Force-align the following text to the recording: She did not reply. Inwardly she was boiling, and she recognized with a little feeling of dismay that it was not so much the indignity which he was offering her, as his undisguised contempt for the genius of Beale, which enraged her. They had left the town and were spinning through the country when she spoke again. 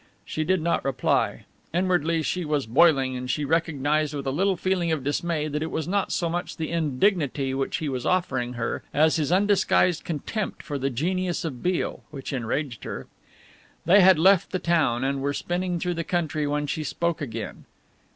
She 0.25 0.43
did 0.43 0.63
not 0.63 0.83
reply. 0.83 1.45
Inwardly 1.75 2.23
she 2.23 2.43
was 2.43 2.65
boiling, 2.65 3.15
and 3.15 3.29
she 3.29 3.45
recognized 3.45 4.15
with 4.15 4.25
a 4.25 4.31
little 4.31 4.57
feeling 4.57 4.91
of 4.91 5.03
dismay 5.03 5.47
that 5.47 5.61
it 5.61 5.69
was 5.69 5.87
not 5.87 6.11
so 6.11 6.27
much 6.27 6.57
the 6.57 6.71
indignity 6.71 7.53
which 7.53 7.77
he 7.77 7.87
was 7.87 8.03
offering 8.03 8.53
her, 8.53 8.81
as 8.95 9.17
his 9.17 9.31
undisguised 9.31 10.03
contempt 10.03 10.63
for 10.63 10.79
the 10.79 10.89
genius 10.89 11.45
of 11.45 11.61
Beale, 11.61 12.01
which 12.09 12.33
enraged 12.33 12.83
her. 12.83 13.05
They 13.85 14.01
had 14.01 14.17
left 14.17 14.49
the 14.51 14.57
town 14.57 15.03
and 15.03 15.21
were 15.21 15.33
spinning 15.35 15.79
through 15.79 15.93
the 15.93 16.03
country 16.03 16.47
when 16.47 16.65
she 16.65 16.83
spoke 16.83 17.21
again. 17.21 17.65